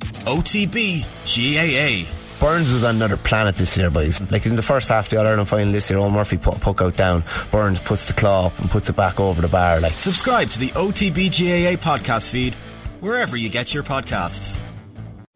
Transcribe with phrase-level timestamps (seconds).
[0.00, 2.10] OTB GAA.
[2.40, 4.18] Byrnes was on another planet this year, boys.
[4.30, 6.56] Like in the first half of the All Ireland final this year, Eoin Murphy put
[6.56, 7.22] a puck out down.
[7.50, 9.78] Byrnes puts the claw up and puts it back over the bar.
[9.80, 12.54] Like Subscribe to the OTB GAA podcast feed
[13.00, 14.58] wherever you get your podcasts.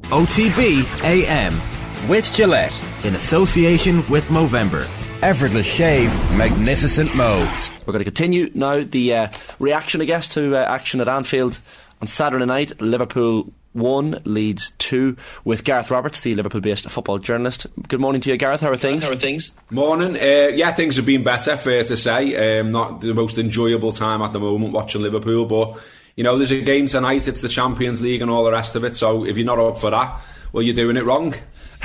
[0.04, 1.60] OTB AM
[2.08, 2.72] with Gillette
[3.04, 4.88] in association with Movember.
[5.22, 7.46] Effortless shave, magnificent mo.
[7.86, 9.28] We're going to continue now the uh,
[9.58, 11.60] reaction, I guess, to uh, action at Anfield
[12.00, 12.80] on Saturday night.
[12.80, 17.66] Liverpool 1 Leeds 2 with Gareth Roberts, the Liverpool based football journalist.
[17.88, 18.60] Good morning to you, Gareth.
[18.60, 19.04] How are things?
[19.04, 19.52] How are things?
[19.70, 20.16] Morning.
[20.16, 22.60] Uh, yeah, things have been better, fair to say.
[22.60, 25.78] Um, not the most enjoyable time at the moment watching Liverpool, but
[26.16, 28.84] you know, there's a game tonight, it's the Champions League and all the rest of
[28.84, 30.20] it, so if you're not up for that,
[30.52, 31.34] well, you're doing it wrong.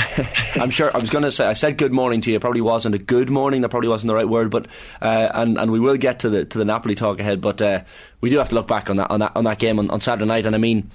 [0.55, 0.95] I'm sure.
[0.95, 1.45] I was going to say.
[1.45, 2.37] I said good morning to you.
[2.37, 3.61] It probably wasn't a good morning.
[3.61, 4.49] That probably wasn't the right word.
[4.49, 4.67] But
[5.01, 7.41] uh, and and we will get to the to the Napoli talk ahead.
[7.41, 7.81] But uh,
[8.21, 9.99] we do have to look back on that on that on that game on, on
[9.99, 10.45] Saturday night.
[10.45, 10.89] And I mean,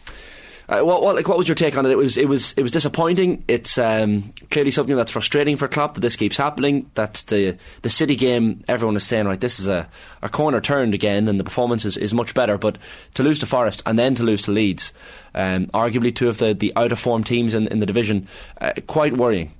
[0.69, 1.91] uh, what, what, like, what was your take on it?
[1.91, 3.45] It was, it was, it was disappointing.
[3.49, 6.91] It's um, clearly something that's frustrating for Klopp that this keeps happening.
[6.95, 9.89] That the the City game, everyone is saying, right, this is a,
[10.23, 12.57] a corner turned again, and the performance is, is much better.
[12.59, 12.79] But
[13.15, 14.93] to lose to Forest and then to lose to Leeds,
[15.35, 18.29] um, arguably two of the, the out of form teams in, in the division,
[18.61, 19.53] uh, quite worrying.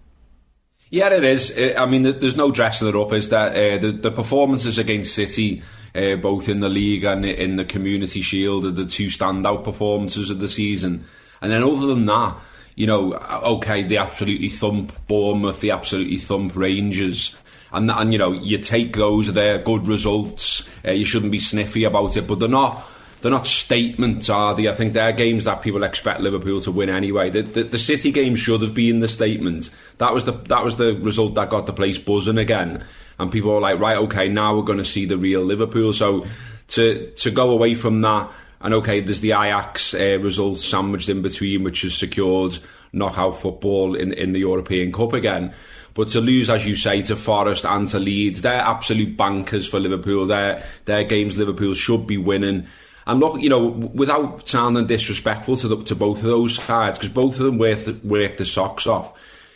[0.91, 1.53] Yeah, it is.
[1.77, 3.13] I mean, there's no dressing it up.
[3.13, 5.63] Is that uh, the, the performances against City?
[5.95, 10.31] Uh, both in the league and in the Community Shield, are the two standout performances
[10.31, 11.05] of the season.
[11.41, 12.37] And then other than that,
[12.75, 17.37] you know, okay, they absolutely thump Bournemouth, they absolutely thump Rangers.
[17.73, 20.69] And, and you know, you take those, they're good results.
[20.87, 22.85] Uh, you shouldn't be sniffy about it, but they're not
[23.25, 24.69] they're not statements, are they?
[24.69, 27.31] I think they're games that people expect Liverpool to win anyway.
[27.31, 29.71] The, the, the, City game should have been the statement.
[29.99, 32.85] That was the that was the result that got the place buzzing again
[33.19, 35.93] and people are like, right, okay, now we're going to see the real Liverpool.
[35.93, 36.27] So
[36.69, 38.31] to to go away from that,
[38.61, 42.59] and okay, there's the Ajax uh, results sandwiched in between, which has secured
[42.93, 45.53] knockout football in in the European Cup again.
[45.95, 49.79] But to lose, as you say, to Forest and to Leeds, they're absolute bankers for
[49.79, 50.27] Liverpool.
[50.27, 52.67] They're, they're games Liverpool should be winning.
[53.07, 57.13] And look, you know, without sounding disrespectful to the, to both of those sides, because
[57.13, 59.13] both of them work the, work the socks off.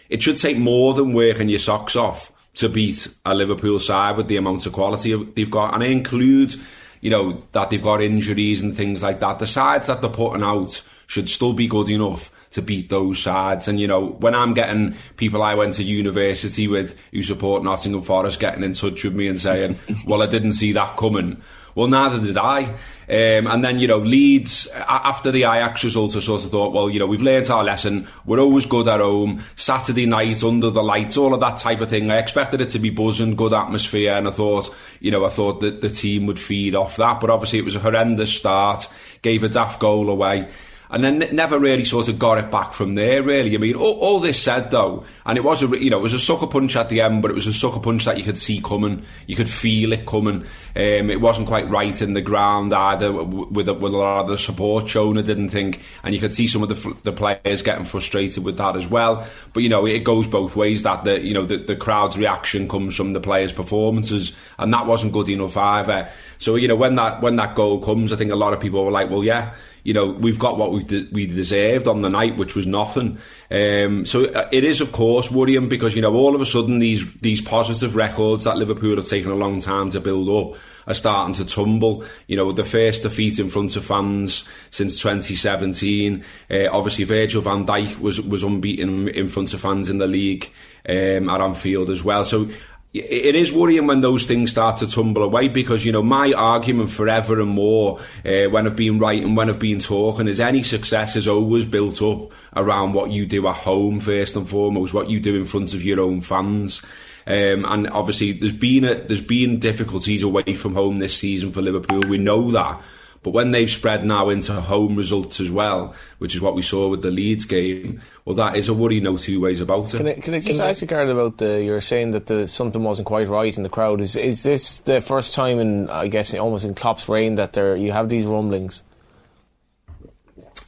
[0.09, 4.29] It should take more than working your socks off to beat a Liverpool side with
[4.29, 6.57] the amount of quality they've got, and I include,
[7.01, 9.39] you know, that they've got injuries and things like that.
[9.39, 13.69] The sides that they're putting out should still be good enough to beat those sides.
[13.69, 18.03] And you know, when I'm getting people I went to university with who support Nottingham
[18.03, 21.43] Forest getting in touch with me and saying, "Well, I didn't see that coming."
[21.79, 22.65] Well, neither did I.
[22.65, 26.91] Um, and then, you know, Leeds, after the Ajax result, I sort of thought, well,
[26.91, 28.09] you know, we've learnt our lesson.
[28.27, 29.45] We're always good at home.
[29.55, 32.11] Saturday night, under the lights, all of that type of thing.
[32.11, 34.15] I expected it to be buzzing, good atmosphere.
[34.15, 37.21] And I thought, you know, I thought that the team would feed off that.
[37.21, 38.89] But obviously, it was a horrendous start.
[39.23, 40.49] Gave a daft goal away
[40.91, 43.23] and then never really sort of got it back from there.
[43.23, 46.03] Really, I mean, all, all, this said though, and it was a you know it
[46.03, 48.25] was a sucker punch at the end, but it was a sucker punch that you
[48.25, 50.45] could see coming, you could feel it coming.
[50.77, 54.29] Um, it wasn't quite right in the ground either with a, with a lot of
[54.29, 55.19] the support shown.
[55.19, 58.57] I didn't think, and you could see some of the the players getting frustrated with
[58.59, 59.27] that as well.
[59.53, 60.83] But you know, it goes both ways.
[60.85, 64.87] That the you know the, the crowd's reaction comes from the players' performances, and that
[64.87, 66.09] wasn't good enough either.
[66.39, 68.85] So you know when that when that goal comes, I think a lot of people
[68.85, 69.55] were like, well, yeah
[69.89, 73.17] you know, we've got what we de- we deserved on the night, which was nothing.
[73.51, 76.79] Um, so uh, it is, of course, worrying because you know all of a sudden
[76.79, 80.93] these these positive records that Liverpool have taken a long time to build up are
[80.93, 82.05] starting to tumble.
[82.27, 86.23] You know, the first defeat in front of fans since 2017.
[86.51, 90.53] Uh, obviously, Virgil van Dijk was was unbeaten in front of fans in the league
[90.87, 92.27] um, at Anfield as well.
[92.27, 92.51] So
[92.95, 96.91] it is worrying when those things start to tumble away because you know my argument
[96.91, 101.15] forever and more uh, when I've been writing when I've been talking is any success
[101.15, 105.21] is always built up around what you do at home first and foremost what you
[105.21, 106.83] do in front of your own fans.
[107.27, 111.61] Um, and obviously there's been a, there's been difficulties away from home this season for
[111.61, 112.01] Liverpool.
[112.09, 112.81] We know that
[113.29, 116.89] but when they've spread now into home results as well, which is what we saw
[116.89, 119.99] with the Leeds game, well, that is a worry, no two ways about it.
[119.99, 122.83] Can I, can I just ask you, Carl, about the you're saying that the something
[122.83, 124.01] wasn't quite right in the crowd?
[124.01, 127.77] Is is this the first time in I guess almost in Klopp's reign that there
[127.77, 128.83] you have these rumblings?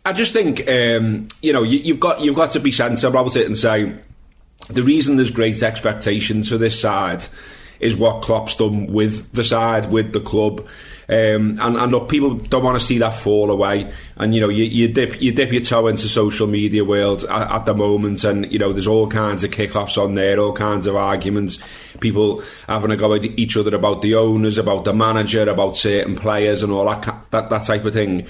[0.04, 3.36] I just think um, you know you, have got you've got to be sensible about
[3.36, 3.94] it and say
[4.68, 7.24] the reason there's great expectations for this side
[7.80, 10.66] is what Klopp's done with the side, with the club.
[11.08, 13.92] Um, and, and look, people don't want to see that fall away.
[14.16, 17.50] And you know, you, you dip you dip your toe into social media world at,
[17.50, 20.86] at the moment, and you know, there's all kinds of kickoffs on there, all kinds
[20.86, 21.60] of arguments.
[21.98, 26.14] People having a go at each other about the owners, about the manager, about certain
[26.14, 28.28] players, and all that that, that type of thing.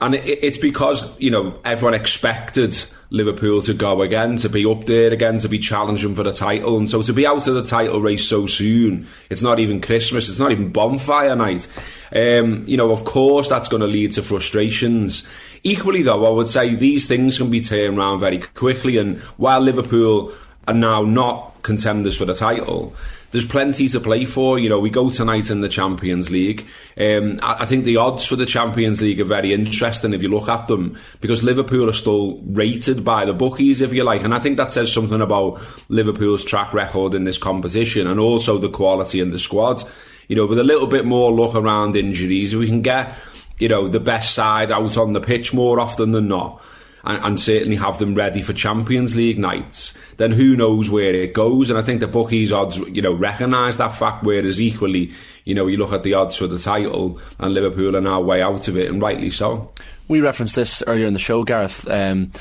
[0.00, 2.76] And it, it's because you know everyone expected
[3.10, 6.76] Liverpool to go again, to be up there again, to be challenging for the title,
[6.76, 10.28] and so to be out of the title race so soon, it's not even Christmas,
[10.28, 11.66] it's not even bonfire night.
[12.14, 15.26] Um, you know, of course, that's going to lead to frustrations.
[15.62, 19.60] Equally, though, I would say these things can be turned around very quickly, and while
[19.60, 20.32] Liverpool
[20.68, 22.94] are now not contenders for the title
[23.30, 24.58] there's plenty to play for.
[24.58, 26.66] You know, we go tonight in the Champions League.
[26.98, 30.28] Um, I, I, think the odds for the Champions League are very interesting if you
[30.28, 34.34] look at them because Liverpool are still rated by the bookies, if you like, and
[34.34, 38.70] I think that says something about Liverpool's track record in this competition and also the
[38.70, 39.82] quality in the squad.
[40.28, 43.14] You know, with a little bit more luck around injuries, we can get
[43.58, 46.62] you know the best side out on the pitch more often than not
[47.04, 51.32] and, and, certainly have them ready for Champions League nights, then who knows where it
[51.32, 51.70] goes?
[51.70, 54.24] And I think the bookies odds, you know, recognise that fact.
[54.24, 55.12] Whereas equally,
[55.44, 58.42] you know, you look at the odds for the title, and Liverpool are now way
[58.42, 59.70] out of it, and rightly so.
[60.08, 61.88] We referenced this earlier in the show, Gareth.
[61.88, 62.32] Um,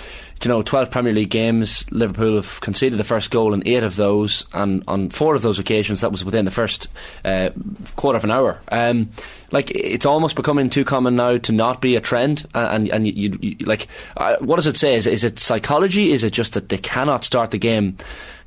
[0.43, 3.95] you know, 12 Premier League games, Liverpool have conceded the first goal in eight of
[3.95, 6.87] those, and on four of those occasions, that was within the first
[7.25, 7.49] uh,
[7.95, 8.61] quarter of an hour.
[8.71, 9.09] Um,
[9.51, 13.37] like, it's almost becoming too common now to not be a trend, and and you,
[13.41, 14.95] you like, uh, what does it say?
[14.95, 16.11] Is, is it psychology?
[16.11, 17.97] Is it just that they cannot start the game?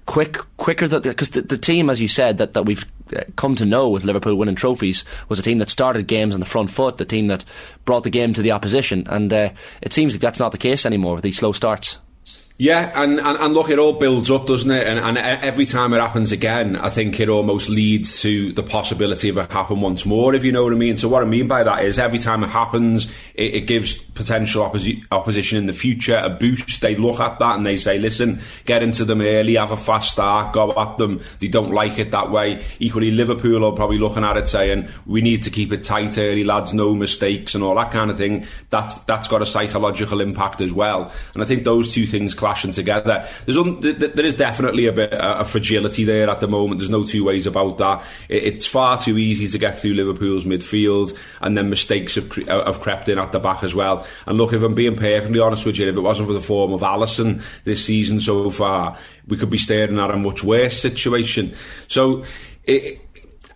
[0.07, 2.85] quick, quicker because the, the, team, as you said, that, that we've
[3.37, 6.47] come to know with Liverpool winning trophies was a team that started games on the
[6.47, 7.45] front foot, the team that
[7.85, 9.51] brought the game to the opposition, and uh,
[9.83, 11.99] it seems like that's not the case anymore with these slow starts.
[12.61, 14.87] Yeah, and, and, and look, it all builds up, doesn't it?
[14.87, 19.31] And, and every time it happens again, I think it almost leads to the possibility
[19.31, 20.99] of it happen once more, if you know what I mean.
[20.99, 24.63] So what I mean by that is every time it happens, it, it gives potential
[24.63, 26.83] opposi- opposition in the future a boost.
[26.83, 30.13] They look at that and they say, listen, get into them early, have a fast
[30.13, 31.23] start, go at them.
[31.39, 32.63] They don't like it that way.
[32.79, 36.45] Equally, Liverpool are probably looking at it saying, we need to keep it tight early,
[36.45, 38.45] lads, no mistakes and all that kind of thing.
[38.69, 41.11] That's, that's got a psychological impact as well.
[41.33, 43.25] And I think those two things clashing together.
[43.45, 46.81] There's un, there is definitely a bit of fragility there at the moment.
[46.81, 48.05] There's no two ways about that.
[48.29, 52.81] it's far too easy to get through Liverpool's midfield, and then mistakes have, uh, have
[52.81, 54.05] crept in at the back as well.
[54.27, 56.73] And look, if I'm being perfectly honest with you, if it wasn't for the form
[56.73, 58.99] of Alisson this season so far,
[59.29, 61.55] we could be staring at a much worse situation.
[61.87, 62.25] So.
[62.65, 63.01] It,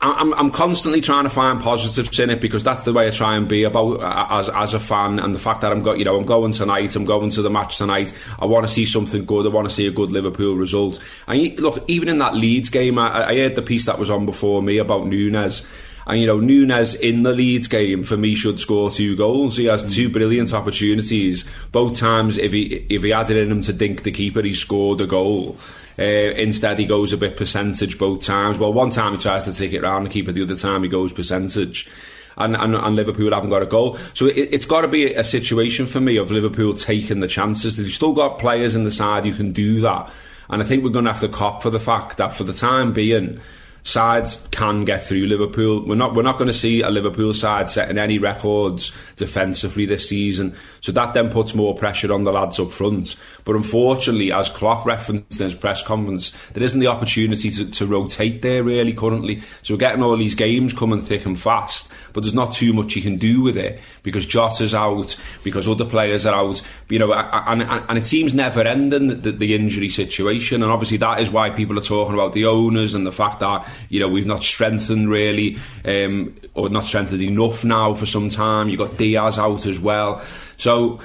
[0.05, 3.37] I'm, I'm constantly trying to find positives in it because that's the way I try
[3.37, 6.05] and be about uh, as as a fan and the fact that I'm got you
[6.05, 8.13] know I'm going tonight I'm going to the match tonight.
[8.39, 11.03] I want to see something good I want to see a good Liverpool result.
[11.27, 14.27] And look even in that Leeds game I, I heard the piece that was on
[14.27, 15.67] before me about Nunez
[16.07, 19.57] and you know, Nunez in the Leeds game for me should score two goals.
[19.57, 21.45] He has two brilliant opportunities.
[21.73, 24.53] Both times, if he if he had it in him to dink the keeper, he
[24.53, 25.57] scored a goal.
[25.99, 28.59] Uh, instead, he goes a bit percentage both times.
[28.59, 30.89] Well, one time he tries to take it round the keeper, the other time he
[30.89, 31.89] goes percentage.
[32.37, 33.97] And, and, and Liverpool haven't got a goal.
[34.13, 37.77] So it, has got to be a situation for me of Liverpool taking the chances.
[37.77, 40.11] They've still got players in the side who can do that.
[40.51, 42.53] And I think we're going to have to cop for the fact that for the
[42.53, 43.41] time being,
[43.85, 45.87] sides can get through Liverpool.
[45.87, 50.09] We're not we're not going to see a Liverpool side setting any records defensively this
[50.09, 50.57] season.
[50.81, 53.15] So that then puts more pressure on the lads up front.
[53.45, 57.87] But unfortunately, as Klopp referenced in his press conference, there isn't the opportunity to, to
[57.87, 59.43] rotate there really currently.
[59.63, 62.97] So we're getting all these games coming thick and fast, but there's not too much
[62.97, 66.63] you can do with it because Jota's out, because other players are out.
[66.89, 70.63] You know, and, and, and it seems never ending the, the injury situation.
[70.63, 73.67] And obviously that is why people are talking about the owners and the fact that
[73.89, 78.69] you know, we've not strengthened really, um, or not strengthened enough now for some time.
[78.69, 80.21] You've got Diaz out as well.
[80.57, 81.01] So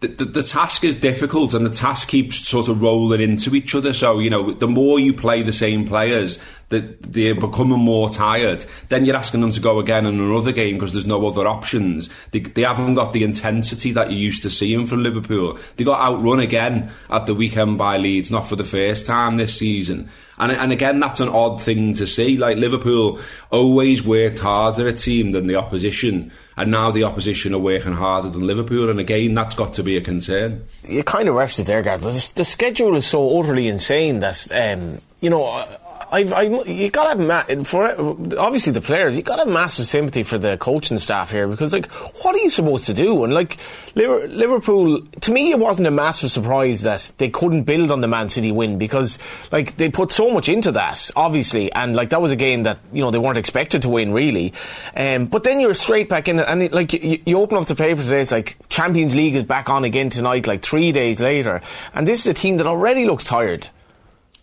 [0.00, 3.74] the, the, the, task is difficult and the task keeps sort of rolling into each
[3.74, 3.92] other.
[3.92, 6.38] So, you know, the more you play the same players,
[6.72, 10.74] that they're becoming more tired, then you're asking them to go again in another game
[10.74, 12.10] because there's no other options.
[12.32, 15.58] They, they haven't got the intensity that you used to see from Liverpool.
[15.76, 19.56] They got outrun again at the weekend by Leeds, not for the first time this
[19.56, 20.08] season.
[20.38, 22.36] And, and again, that's an odd thing to see.
[22.36, 27.58] Like Liverpool always worked harder a team than the opposition, and now the opposition are
[27.58, 28.88] working harder than Liverpool.
[28.88, 30.66] And again, that's got to be a concern.
[30.88, 31.82] You kind of referenced there.
[31.82, 35.64] The, the schedule is so utterly insane that um, you know
[36.12, 37.88] I've, I, you got to have ma- for
[38.38, 39.16] obviously the players.
[39.16, 41.86] You got to have massive sympathy for the coaching staff here because, like,
[42.22, 43.24] what are you supposed to do?
[43.24, 43.56] And like
[43.94, 48.28] Liverpool, to me, it wasn't a massive surprise that they couldn't build on the Man
[48.28, 49.18] City win because,
[49.50, 52.78] like, they put so much into that, obviously, and like that was a game that
[52.92, 54.52] you know they weren't expected to win really.
[54.94, 57.74] Um, but then you're straight back in, and it, like you, you open up the
[57.74, 61.62] paper today, it's like Champions League is back on again tonight, like three days later,
[61.94, 63.70] and this is a team that already looks tired.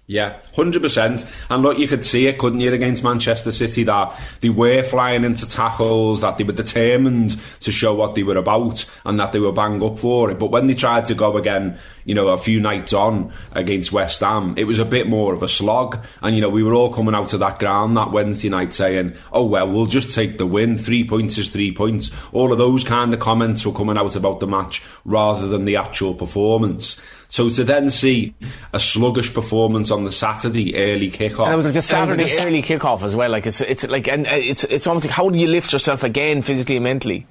[0.09, 1.23] Yeah, hundred percent.
[1.51, 5.23] And look, you could see it, couldn't you, against Manchester City that they were flying
[5.23, 9.39] into tackles, that they were determined to show what they were about, and that they
[9.39, 10.39] were bang up for it.
[10.39, 14.21] But when they tried to go again, you know, a few nights on against West
[14.21, 16.03] Ham, it was a bit more of a slog.
[16.23, 19.13] And you know, we were all coming out of that ground that Wednesday night saying,
[19.31, 20.79] "Oh well, we'll just take the win.
[20.79, 24.39] Three points is three points." All of those kind of comments were coming out about
[24.39, 26.99] the match rather than the actual performance.
[27.29, 28.33] So to then see
[28.73, 32.63] a sluggish performance on the Saturday early kickoff, and it was like the Saturday early
[32.63, 33.29] kickoff as well.
[33.29, 36.03] Like it's it's like and uh, it's it's almost like how do you lift yourself
[36.03, 37.27] again physically and mentally?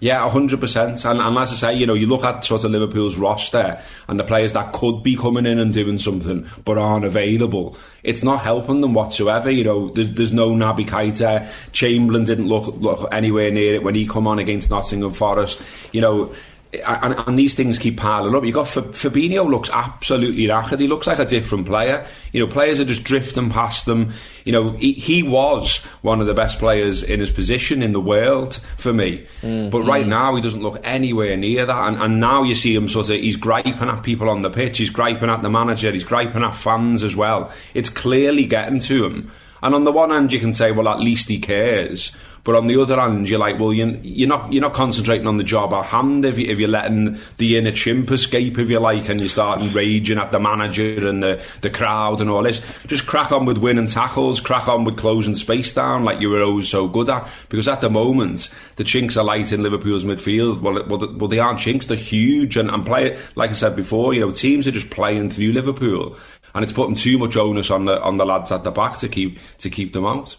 [0.00, 1.04] Yeah, hundred percent.
[1.04, 3.78] And and as I say, you know, you look at sort of Liverpool's roster
[4.08, 7.76] and the players that could be coming in and doing something but aren't available.
[8.02, 9.50] It's not helping them whatsoever.
[9.50, 11.46] You know, there's, there's no Naby Keita.
[11.72, 15.62] Chamberlain didn't look look anywhere near it when he come on against Nottingham Forest.
[15.92, 16.34] You know
[16.72, 18.44] and, and, these things keep piling up.
[18.44, 20.80] You got Fabinho looks absolutely knackered.
[20.80, 22.06] He looks like a different player.
[22.32, 24.12] You know, players are just drifting past them.
[24.44, 28.00] You know, he, he was one of the best players in his position in the
[28.00, 29.26] world for me.
[29.42, 30.10] Mm, but right mm.
[30.10, 31.88] now, he doesn't look anywhere near that.
[31.88, 34.78] And, and now you see him sort of, he's griping at people on the pitch.
[34.78, 35.92] He's griping at the manager.
[35.92, 37.52] He's griping at fans as well.
[37.74, 39.30] It's clearly getting to him.
[39.62, 42.16] And on the one hand, you can say, well, at least he cares.
[42.44, 45.36] But on the other hand, you're like, well, you're, you're not you're not concentrating on
[45.36, 48.80] the job at hand if, you, if you're letting the inner chimp escape, if you
[48.80, 52.60] like, and you're starting raging at the manager and the, the crowd and all this.
[52.86, 56.42] Just crack on with winning tackles, crack on with closing space down like you were
[56.42, 57.28] always so good at.
[57.48, 60.60] Because at the moment, the chinks are light in Liverpool's midfield.
[60.60, 63.16] Well, well, well they aren't chinks; they're huge and, and play.
[63.36, 66.16] Like I said before, you know, teams are just playing through Liverpool,
[66.56, 69.08] and it's putting too much onus on the on the lads at the back to
[69.08, 70.36] keep to keep them out.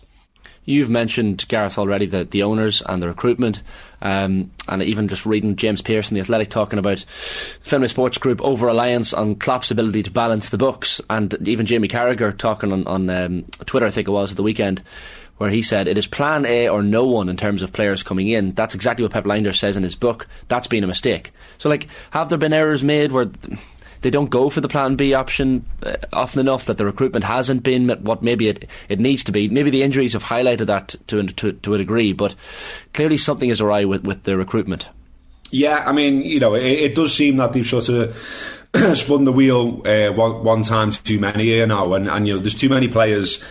[0.65, 3.61] You've mentioned Gareth already the the owners and the recruitment,
[4.01, 8.67] um, and even just reading James Pearson, the Athletic, talking about Fenway Sports Group over
[8.67, 13.09] reliance on Klopp's ability to balance the books, and even Jamie Carragher talking on on
[13.09, 14.81] um, Twitter, I think it was at the weekend.
[15.37, 18.29] Where he said it is plan A or no one in terms of players coming
[18.29, 18.53] in.
[18.53, 20.27] That's exactly what Pep Lijnders says in his book.
[20.47, 21.31] That's been a mistake.
[21.57, 23.31] So, like, have there been errors made where
[24.03, 27.63] they don't go for the plan B option uh, often enough that the recruitment hasn't
[27.63, 29.49] been what maybe it, it needs to be.
[29.49, 32.35] Maybe the injuries have highlighted that to, to, to a degree, but
[32.93, 34.89] clearly something is awry with, with the recruitment.
[35.49, 38.15] Yeah, I mean, you know, it, it does seem that they've sort of
[38.97, 42.39] spun the wheel uh, one, one time too many here now, and, and you know,
[42.39, 43.43] there's too many players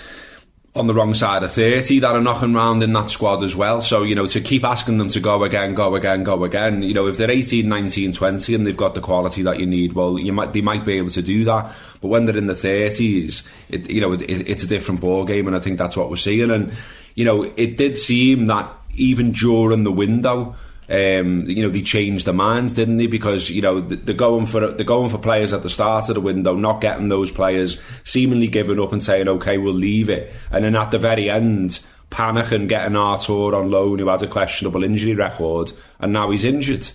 [0.75, 3.83] on the wrong side of 30 that are knocking around in that squad as well.
[3.83, 6.95] So, you know, to keep asking them to go again, go again, go again, you
[6.95, 10.19] know, if they're 18, 19, 20 and they've got the quality that you need, well,
[10.19, 11.71] you might, they might be able to do that.
[12.01, 15.47] But when they're in the 30s, it, you know, it, it's a different ball game
[15.47, 16.51] and I think that's what we're seeing.
[16.51, 16.73] And,
[17.17, 20.57] you know, it did seem that even during the window,
[20.89, 23.07] um, you know, they changed their minds, didn't they?
[23.07, 26.21] Because you know they're going for they're going for players at the start of the
[26.21, 30.65] window, not getting those players, seemingly giving up and saying, "Okay, we'll leave it," and
[30.65, 35.15] then at the very end, panicking, getting Arthur on loan, who had a questionable injury
[35.15, 36.91] record, and now he's injured.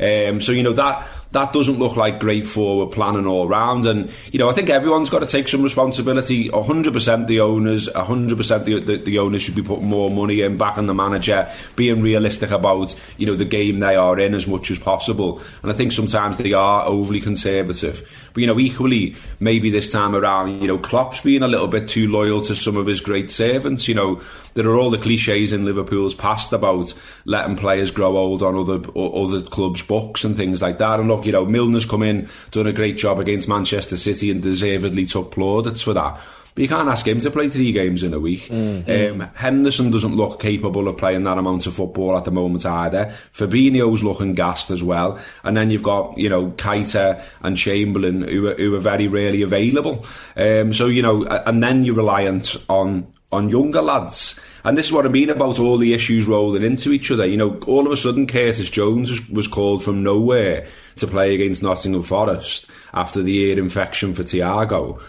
[0.00, 3.86] Um, so you know that that doesn't look like great forward planning all round.
[3.86, 6.48] And you know I think everyone's got to take some responsibility.
[6.48, 10.40] hundred percent the owners, hundred percent the, the the owners should be putting more money
[10.40, 14.34] in, back on the manager, being realistic about you know the game they are in
[14.34, 15.40] as much as possible.
[15.62, 18.30] And I think sometimes they are overly conservative.
[18.32, 21.88] But you know equally maybe this time around you know Klopp's being a little bit
[21.88, 23.86] too loyal to some of his great servants.
[23.86, 24.20] You know
[24.54, 26.92] there are all the cliches in Liverpool's past about
[27.26, 30.98] letting players grow old on other other clubs' books and things like that.
[30.98, 34.42] And look, you know, Milner's come in, done a great job against Manchester City, and
[34.42, 36.20] deservedly took plaudits for that.
[36.58, 38.48] But you can't ask him to play three games in a week.
[38.48, 39.20] Mm-hmm.
[39.22, 43.14] Um, Henderson doesn't look capable of playing that amount of football at the moment either.
[43.32, 45.20] Fabinho's looking gassed as well.
[45.44, 49.42] And then you've got, you know, Keita and Chamberlain who are, who are very rarely
[49.42, 50.04] available.
[50.36, 54.38] Um, so, you know, and then you're reliant on on younger lads.
[54.64, 57.26] And this is what I mean about all the issues rolling into each other.
[57.26, 60.66] You know, all of a sudden Curtis Jones was, called from nowhere
[60.96, 65.00] to play against Nottingham Forest after the ear infection for Thiago.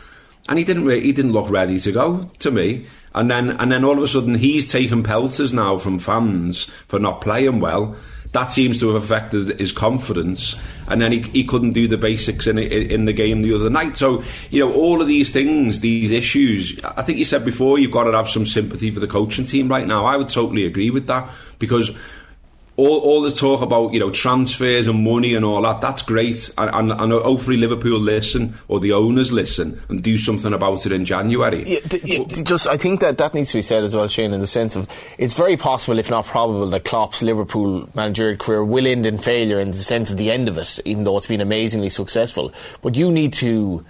[0.48, 2.88] And he didn't re- he didn't look ready to go to me.
[3.14, 7.00] And then and then all of a sudden he's taking pelters now from fans for
[7.00, 7.96] not playing well
[8.32, 10.56] that seems to have affected his confidence.
[10.88, 13.98] And then he, he couldn't do the basics in in the game the other night.
[13.98, 16.80] So you know all of these things, these issues.
[16.84, 19.68] I think you said before you've got to have some sympathy for the coaching team
[19.68, 20.06] right now.
[20.06, 21.96] I would totally agree with that because
[22.80, 26.50] all, all this talk about you know transfers and money and all that that's great.
[26.58, 30.92] And, and, and hopefully Liverpool listen or the owners listen and do something about it
[30.92, 31.64] in January.
[31.68, 34.34] Yeah, d- d- just I think that that needs to be said as well Shane
[34.34, 38.64] in the sense of it's very possible if not probable that Klopp's Liverpool managerial career
[38.64, 41.28] will end in failure in the sense of the end of it even though it's
[41.28, 42.54] been amazingly successful.
[42.82, 43.86] But you need to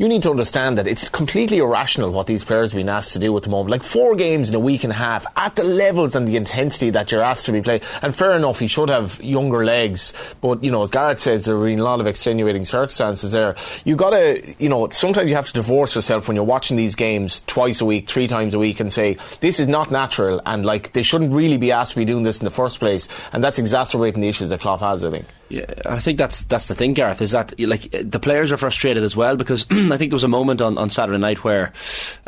[0.00, 3.18] you need to understand that it's completely irrational what these players are being asked to
[3.18, 3.70] do at the moment.
[3.70, 6.88] Like four games in a week and a half at the levels and the intensity
[6.88, 7.82] that you're asked to be playing.
[8.00, 11.54] And fair enough, he should have younger legs, but you know, as Gareth says, there
[11.54, 13.56] are a lot of extenuating circumstances there.
[13.84, 16.94] You got to, you know, sometimes you have to divorce yourself when you're watching these
[16.94, 20.64] games twice a week, three times a week, and say this is not natural, and
[20.64, 23.44] like they shouldn't really be asked to be doing this in the first place, and
[23.44, 25.04] that's exacerbating the issues that Klopp has.
[25.04, 25.26] I think.
[25.50, 27.20] Yeah, I think that's that's the thing, Gareth.
[27.20, 30.28] Is that like the players are frustrated as well because I think there was a
[30.28, 31.72] moment on, on Saturday night where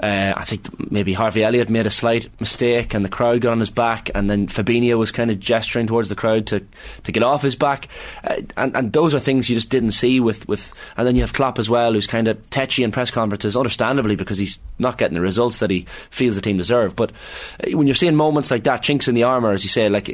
[0.03, 3.61] uh, I think maybe Harvey Elliott made a slight mistake and the crowd got on
[3.61, 6.67] his back, and then Fabinho was kind of gesturing towards the crowd to,
[7.05, 7.87] to get off his back,
[8.25, 11.23] uh, and and those are things you just didn't see with, with and then you
[11.23, 14.99] have Klopp as well, who's kind of tetchy in press conferences, understandably because he's not
[14.99, 16.97] getting the results that he feels the team deserve.
[16.97, 17.13] But
[17.61, 20.11] uh, when you're seeing moments like that, chinks in the armour, as you say, like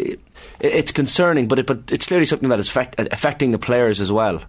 [0.60, 4.10] it's concerning, but it, but it's clearly something that is affect, affecting the players as
[4.12, 4.42] well.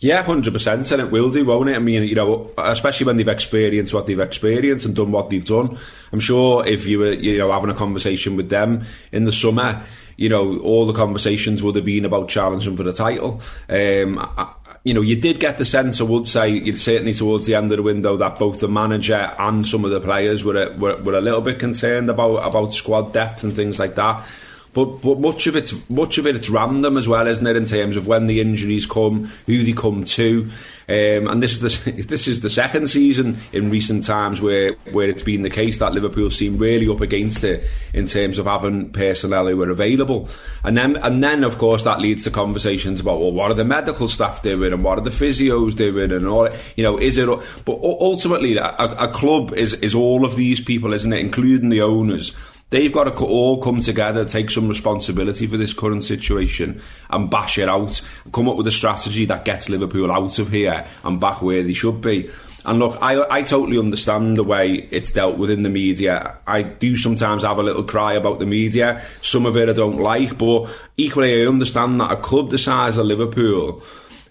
[0.00, 1.76] Yeah, hundred percent, and it will do, won't it?
[1.76, 5.44] I mean, you know, especially when they've experienced what they've experienced and done what they've
[5.44, 5.78] done.
[6.12, 9.82] I'm sure if you were, you know, having a conversation with them in the summer,
[10.16, 13.40] you know, all the conversations would have been about challenging for the title.
[13.68, 14.52] Um, I,
[14.84, 17.78] you know, you did get the sense, I would say, certainly towards the end of
[17.78, 21.22] the window, that both the manager and some of the players were were, were a
[21.22, 24.26] little bit concerned about about squad depth and things like that.
[24.74, 27.56] But but much of it's much of it it's random as well, isn't it?
[27.56, 30.50] In terms of when the injuries come, who they come to,
[30.88, 35.08] um, and this is the this is the second season in recent times where where
[35.08, 38.90] it's been the case that Liverpool seem really up against it in terms of having
[38.90, 40.28] personnel who are available,
[40.64, 43.64] and then and then of course that leads to conversations about well what are the
[43.64, 47.26] medical staff doing and what are the physios doing and all you know is it
[47.64, 51.80] but ultimately a, a club is is all of these people, isn't it, including the
[51.80, 52.34] owners
[52.74, 57.56] They've got to all come together, take some responsibility for this current situation, and bash
[57.56, 58.02] it out.
[58.32, 61.72] Come up with a strategy that gets Liverpool out of here and back where they
[61.72, 62.28] should be.
[62.66, 66.36] And look, I, I totally understand the way it's dealt with in the media.
[66.48, 69.00] I do sometimes have a little cry about the media.
[69.22, 72.98] Some of it I don't like, but equally I understand that a club the size
[72.98, 73.84] of Liverpool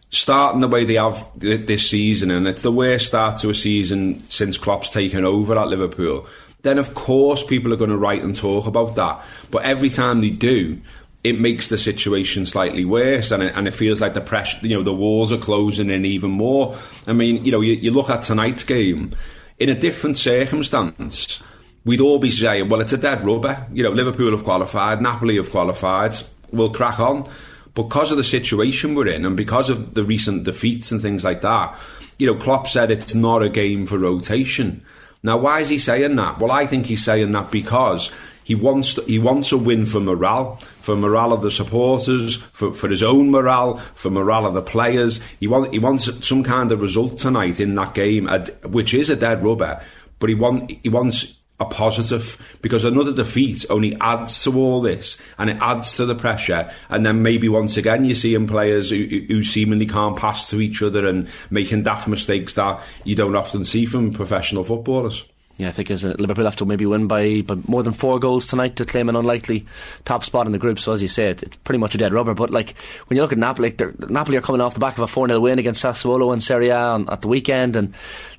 [0.09, 4.21] starting the way they have this season, and it's the worst start to a season
[4.27, 6.27] since Klopp's taken over at Liverpool
[6.63, 9.21] then of course people are going to write and talk about that.
[9.51, 10.81] But every time they do,
[11.23, 14.75] it makes the situation slightly worse, and it, and it feels like the pressure, you
[14.75, 16.75] know, the walls are closing in even more.
[17.07, 19.13] I mean, you know, you, you look at tonight's game
[19.57, 21.41] in a different circumstance.
[21.85, 23.65] We'd all be saying, well, it's a dead rubber.
[23.71, 26.15] You know, Liverpool have qualified, Napoli have qualified.
[26.51, 27.29] We'll crack on.
[27.73, 31.23] But because of the situation we're in, and because of the recent defeats and things
[31.23, 31.77] like that,
[32.19, 34.83] you know, Klopp said it's not a game for rotation.
[35.23, 36.39] Now, why is he saying that?
[36.39, 38.11] Well, I think he's saying that because
[38.43, 42.89] he wants he wants a win for morale, for morale of the supporters, for, for
[42.89, 45.21] his own morale, for morale of the players.
[45.39, 48.27] He want, he wants some kind of result tonight in that game,
[48.65, 49.81] which is a dead rubber.
[50.19, 55.21] But he want he wants a positive because another defeat only adds to all this
[55.37, 58.89] and it adds to the pressure and then maybe once again you see in players
[58.89, 63.35] who, who seemingly can't pass to each other and making daft mistakes that you don't
[63.35, 65.25] often see from professional footballers
[65.57, 68.47] yeah, I think as Liverpool have to maybe win by, by more than four goals
[68.47, 69.67] tonight to claim an unlikely
[70.03, 70.79] top spot in the group.
[70.79, 72.33] So as you said, it's pretty much a dead rubber.
[72.33, 72.73] But like
[73.05, 73.75] when you look at Napoli,
[74.09, 76.69] Napoli are coming off the back of a four 0 win against Sassuolo in Serie
[76.69, 77.93] A on, at the weekend, and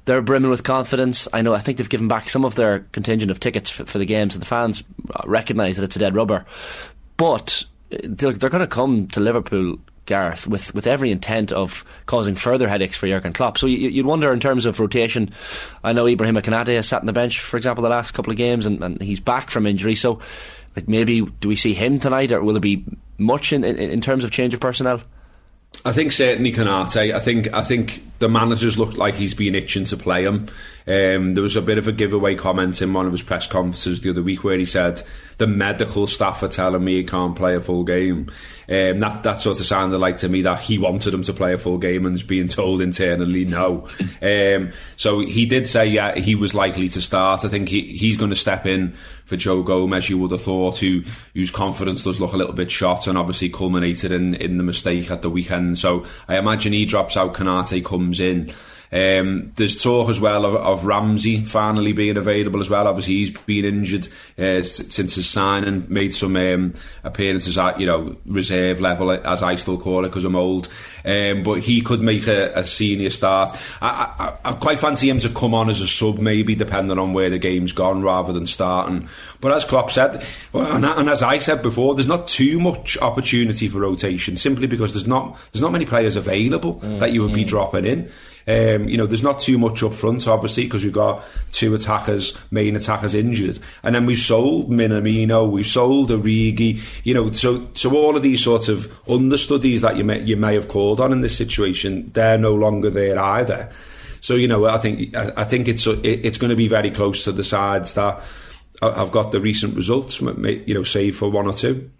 [0.06, 1.28] they're brimming with confidence.
[1.32, 1.54] I know.
[1.54, 4.30] I think they've given back some of their contingent of tickets for, for the game,
[4.30, 4.82] so the fans
[5.24, 6.44] recognise that it's a dead rubber.
[7.16, 11.84] But uh, they're, they're going to come to Liverpool Gareth, with, with every intent of
[12.06, 13.58] causing further headaches for Jurgen Klopp.
[13.58, 15.32] So you, would wonder in terms of rotation.
[15.82, 18.36] I know Ibrahim Konate has sat on the bench, for example, the last couple of
[18.36, 19.94] games, and, and he's back from injury.
[19.94, 20.20] So,
[20.76, 22.84] like, maybe do we see him tonight, or will there be
[23.18, 25.00] much in, in, in terms of change of personnel?
[25.84, 27.12] I think certainly Konate.
[27.12, 30.46] I think I think the managers looked like he's been itching to play him.
[30.86, 34.02] Um, there was a bit of a giveaway comment in one of his press conferences
[34.02, 35.00] the other week where he said
[35.38, 38.30] the medical staff are telling me he can't play a full game.
[38.68, 41.54] Um, that that sort of sounded like to me that he wanted him to play
[41.54, 43.88] a full game and is being told internally no.
[44.22, 47.44] Um, so he did say yeah he was likely to start.
[47.44, 48.94] I think he, he's going to step in
[49.24, 50.08] for Joe Gomez.
[50.10, 51.02] You would have thought who
[51.34, 55.10] whose confidence does look a little bit shot and obviously culminated in in the mistake
[55.10, 55.78] at the weekend.
[55.78, 57.34] So I imagine he drops out.
[57.34, 58.52] Konate comes in.
[58.94, 62.86] Um, there's talk as well of, of, Ramsay finally being available as well.
[62.86, 64.06] Obviously, he's been injured
[64.38, 69.56] uh, since his signing, made some um, appearances at you know reserve level, as I
[69.56, 70.68] still call it, because I'm old.
[71.04, 73.58] Um, but he could make a, a senior start.
[73.82, 77.12] I, I, I, quite fancy him to come on as a sub, maybe depending on
[77.12, 79.08] where the game's gone, rather than starting.
[79.40, 83.66] But as Klopp said, and, and as I said before, there's not too much opportunity
[83.66, 87.34] for rotation simply because there's not there's not many players available mm, that you would
[87.34, 87.48] be mm.
[87.48, 88.12] dropping in.
[88.46, 92.36] Um, you know, there's not too much up front, obviously, because we've got two attackers,
[92.50, 96.80] main attackers injured, and then we've sold Minamino, we've sold Origi.
[97.04, 100.54] You know, so so all of these sorts of understudies that you may you may
[100.54, 103.70] have called on in this situation, they're no longer there either.
[104.20, 107.32] So you know, I think I think it's it's going to be very close to
[107.32, 108.22] the sides that
[108.82, 110.20] have got the recent results.
[110.20, 111.90] You know, save for one or two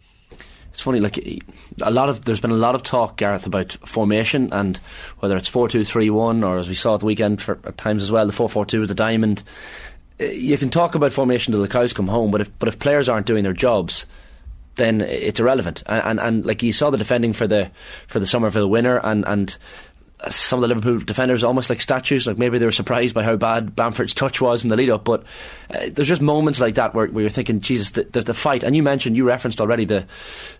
[0.74, 1.24] it's funny, like
[1.82, 4.78] a lot of there's been a lot of talk, Gareth, about formation and
[5.20, 7.78] whether it's four two three one or as we saw at the weekend for, at
[7.78, 9.44] times as well, the four four two with the diamond.
[10.18, 12.80] Eh, you can talk about formation till the cows come home, but if but if
[12.80, 14.04] players aren't doing their jobs,
[14.74, 15.84] then it's irrelevant.
[15.86, 17.70] And, and, and like you saw the defending for the
[18.08, 19.56] for the Summerville winner, and and
[20.28, 22.26] some of the Liverpool defenders almost like statues.
[22.26, 25.04] Like maybe they were surprised by how bad Bamford's touch was in the lead up.
[25.04, 25.24] But
[25.70, 28.62] uh, there's just moments like that where, where you're thinking, Jesus, the, the, the, fight.
[28.62, 30.06] And you mentioned, you referenced already the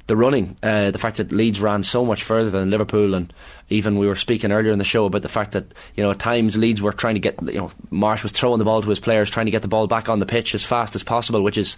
[0.07, 3.33] the running, uh, the fact that Leeds ran so much further than Liverpool, and
[3.71, 6.19] even we were speaking earlier in the show about the fact that you know at
[6.19, 9.01] times Leeds were trying to get, you know, Marsh was throwing the ball to his
[9.01, 11.57] players, trying to get the ball back on the pitch as fast as possible, which
[11.57, 11.77] is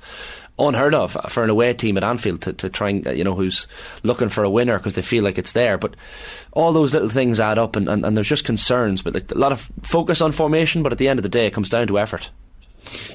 [0.58, 3.66] unheard of for an away team at Anfield to, to try and, you know, who's
[4.02, 5.76] looking for a winner because they feel like it's there.
[5.76, 5.94] But
[6.52, 9.02] all those little things add up, and, and, and there's just concerns.
[9.02, 11.46] But like, a lot of focus on formation, but at the end of the day,
[11.46, 12.30] it comes down to effort.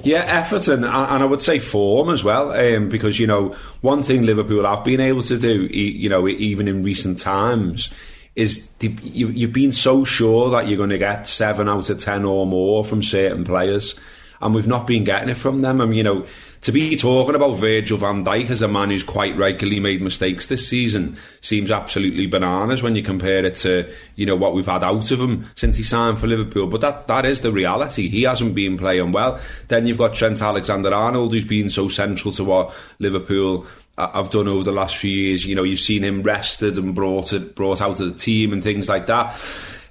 [0.04, 4.04] Yeah, effort and, and I would say form as well, um, because you know one
[4.04, 7.90] thing Liverpool have been able to do, you know, even in recent times,
[8.36, 12.46] is you've been so sure that you're going to get seven out of ten or
[12.46, 13.98] more from certain players,
[14.42, 15.80] and we've not been getting it from them.
[15.80, 16.26] I mean, you know
[16.62, 20.48] to be talking about Virgil van Dijk as a man who's quite regularly made mistakes
[20.48, 24.84] this season seems absolutely bananas when you compare it to you know what we've had
[24.84, 26.68] out of him since he signed for Liverpool.
[26.68, 28.10] But that that is the reality.
[28.10, 29.40] He hasn't been playing well.
[29.68, 33.66] Then you've got Trent Alexander-Arnold who's been so central to what Liverpool
[33.98, 35.46] uh, have done over the last few years.
[35.46, 38.64] You know, you've seen him rested and brought it, brought out of the team and
[38.64, 39.36] things like that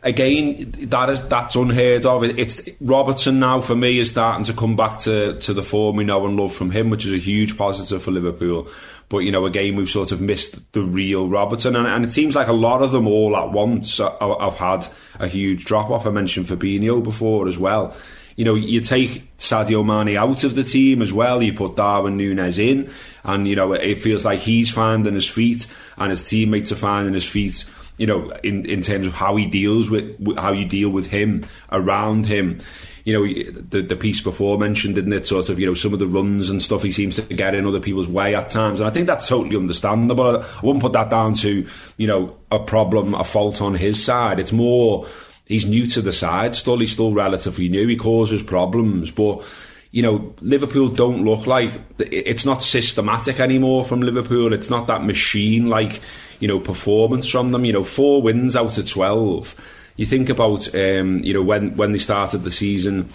[0.03, 2.25] again, that is that's unheard of.
[2.25, 6.05] It's Robertson now for me is starting to come back to to the form we
[6.05, 8.69] know and love from him, which is a huge positive for Liverpool.
[9.09, 12.37] But you know, again, we've sort of missed the real Robertson, and, and it seems
[12.37, 14.87] like a lot of them all at once have had
[15.19, 16.07] a huge drop off.
[16.07, 17.95] I mentioned Fabinho before as well.
[18.37, 21.43] You know, you take Sadio Mane out of the team as well.
[21.43, 22.91] You put Darwin Núñez in,
[23.25, 25.67] and you know it feels like he's finding his feet,
[25.99, 27.65] and his teammates are finding his feet
[28.01, 31.45] you know, in, in terms of how he deals with how you deal with him
[31.71, 32.59] around him.
[33.05, 35.27] You know, the the piece before mentioned, didn't it?
[35.27, 37.67] Sort of, you know, some of the runs and stuff he seems to get in
[37.67, 40.43] other people's way at times, and I think that's totally understandable.
[40.43, 41.67] I wouldn't put that down to
[41.99, 44.41] you know a problem, a fault on his side.
[44.41, 45.07] It's more
[45.45, 46.57] he's new to the side.
[46.57, 47.87] Still, he's still relatively new.
[47.87, 49.43] He causes problems, but
[49.93, 54.53] you know, Liverpool don't look like it's not systematic anymore from Liverpool.
[54.53, 56.01] It's not that machine like
[56.39, 57.65] you know performance from them.
[57.65, 59.55] You know, four wins out of twelve.
[59.97, 63.11] You think about um, you know when when they started the season,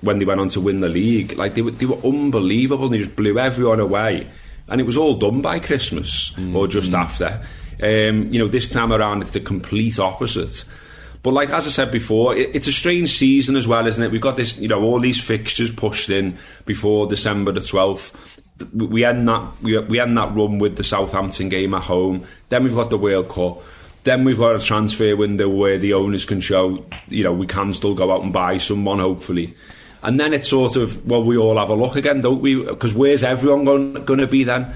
[0.00, 2.84] when they went on to win the league, like they were they were unbelievable.
[2.84, 4.28] and They just blew everyone away,
[4.68, 6.54] and it was all done by Christmas mm.
[6.54, 6.98] or just mm.
[6.98, 7.42] after.
[7.82, 10.64] Um, you know, this time around it's the complete opposite.
[11.22, 14.10] But like as I said before, it, it's a strange season as well, isn't it?
[14.10, 18.40] We've got this, you know, all these fixtures pushed in before December the twelfth.
[18.74, 22.24] We end that we, we end that run with the Southampton game at home.
[22.48, 23.62] Then we've got the World Cup.
[24.04, 27.72] Then we've got a transfer window where the owners can show, you know, we can
[27.72, 29.54] still go out and buy someone, hopefully.
[30.02, 32.56] And then it's sort of, well, we all have a look again, don't we?
[32.56, 34.74] Because where's everyone going to be then?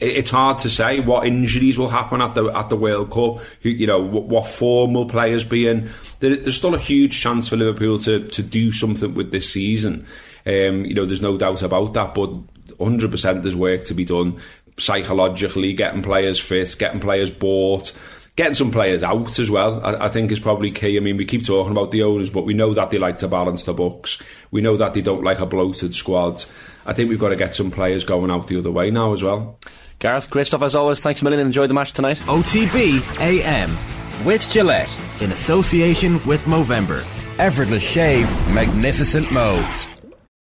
[0.00, 3.38] It's hard to say what injuries will happen at the at the World Cup.
[3.62, 5.90] You know what, what form will players be in.
[6.20, 10.06] There, there's still a huge chance for Liverpool to to do something with this season.
[10.46, 12.14] Um, you know, there's no doubt about that.
[12.14, 12.32] But
[12.78, 14.40] 100% there's work to be done
[14.78, 17.92] psychologically, getting players fit, getting players bought.
[18.36, 20.96] Getting some players out as well, I, I think, is probably key.
[20.96, 23.26] I mean, we keep talking about the owners, but we know that they like to
[23.26, 24.22] balance the books.
[24.52, 26.44] We know that they don't like a bloated squad.
[26.86, 29.24] I think we've got to get some players going out the other way now as
[29.24, 29.58] well.
[29.98, 31.00] Gareth, stuff as always.
[31.00, 32.18] Thanks a million and enjoy the match tonight.
[32.18, 33.76] OTB AM
[34.24, 37.04] with Gillette in association with Movember.
[37.38, 39.60] Effortless shave, magnificent mo.